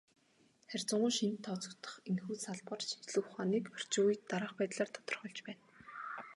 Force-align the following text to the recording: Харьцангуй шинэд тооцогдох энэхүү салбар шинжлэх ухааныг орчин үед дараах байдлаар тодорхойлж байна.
Харьцангуй 0.69 1.11
шинэд 1.17 1.41
тооцогдох 1.45 1.93
энэхүү 2.09 2.35
салбар 2.45 2.79
шинжлэх 2.89 3.25
ухааныг 3.29 3.65
орчин 3.75 4.03
үед 4.07 4.21
дараах 4.29 4.53
байдлаар 4.57 4.89
тодорхойлж 4.91 5.39
байна. 5.47 5.63